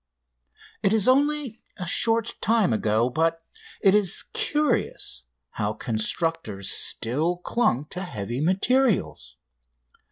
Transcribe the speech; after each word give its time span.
It 0.81 0.93
is 0.93 1.07
only 1.07 1.61
a 1.77 1.85
short 1.85 2.33
time 2.41 2.73
ago, 2.73 3.07
but 3.07 3.45
it 3.83 3.93
is 3.93 4.23
curious 4.33 5.25
how 5.51 5.73
constructors 5.73 6.71
still 6.71 7.37
clung 7.37 7.85
to 7.91 8.01
heavy 8.01 8.41
materials. 8.41 9.37